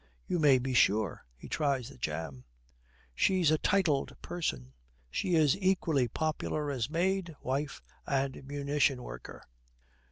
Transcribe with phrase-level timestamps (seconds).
[0.25, 2.43] 'You may be sure.' He tries the jam.
[3.13, 4.73] 'She's a titled person.
[5.11, 9.43] She is equally popular as maid, wife and munition worker.'